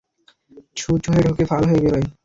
[0.75, 2.05] ছুঁচ হয়ে ঢোকে, ফাল হয়ে বেরোয়।